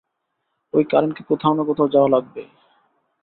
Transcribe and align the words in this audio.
ঐ 0.73 0.79
কারেন্টকে 0.83 1.23
কোথাও 1.23 1.53
না 1.53 1.63
কোথাও 1.63 1.87
যাওয়া 1.87 2.09
লাগবেই। 2.09 2.49